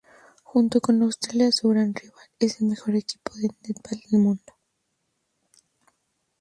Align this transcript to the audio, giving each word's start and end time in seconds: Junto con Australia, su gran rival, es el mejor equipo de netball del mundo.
Junto 0.43 0.81
con 0.81 0.99
Australia, 1.03 1.51
su 1.51 1.69
gran 1.69 1.93
rival, 1.93 2.25
es 2.39 2.59
el 2.59 2.65
mejor 2.69 2.95
equipo 2.95 3.35
de 3.35 3.49
netball 3.61 4.01
del 4.09 4.19
mundo. 4.19 4.53